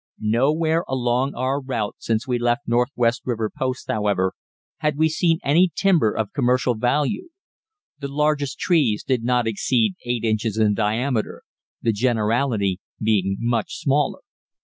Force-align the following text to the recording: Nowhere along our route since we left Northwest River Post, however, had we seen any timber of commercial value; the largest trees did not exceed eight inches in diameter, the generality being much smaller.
Nowhere 0.19 0.83
along 0.87 1.35
our 1.35 1.61
route 1.61 1.97
since 1.99 2.27
we 2.27 2.39
left 2.39 2.63
Northwest 2.67 3.21
River 3.23 3.51
Post, 3.55 3.85
however, 3.87 4.33
had 4.77 4.97
we 4.97 5.07
seen 5.07 5.37
any 5.43 5.69
timber 5.75 6.11
of 6.11 6.33
commercial 6.33 6.73
value; 6.73 7.29
the 7.99 8.07
largest 8.07 8.57
trees 8.57 9.03
did 9.03 9.23
not 9.23 9.45
exceed 9.45 9.93
eight 10.03 10.23
inches 10.23 10.57
in 10.57 10.73
diameter, 10.73 11.43
the 11.83 11.91
generality 11.93 12.79
being 12.99 13.37
much 13.39 13.75
smaller. 13.75 14.21